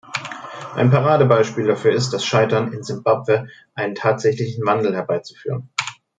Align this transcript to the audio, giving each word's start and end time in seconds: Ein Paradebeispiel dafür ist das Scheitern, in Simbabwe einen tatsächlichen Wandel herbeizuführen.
Ein 0.73 0.89
Paradebeispiel 0.89 1.67
dafür 1.67 1.93
ist 1.93 2.09
das 2.11 2.25
Scheitern, 2.25 2.73
in 2.73 2.81
Simbabwe 2.81 3.49
einen 3.75 3.93
tatsächlichen 3.93 4.65
Wandel 4.65 4.95
herbeizuführen. 4.95 5.69